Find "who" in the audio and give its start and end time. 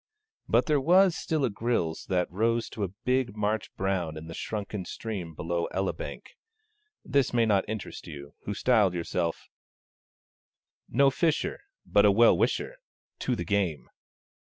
8.45-8.55